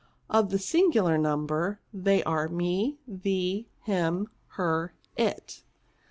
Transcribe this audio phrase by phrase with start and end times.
[0.31, 5.61] Of the singular number, they are, me^ thee, him, her, it.